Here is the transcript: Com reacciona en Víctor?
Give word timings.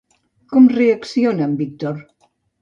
Com 0.53 0.69
reacciona 0.77 1.45
en 1.49 1.53
Víctor? 1.61 2.01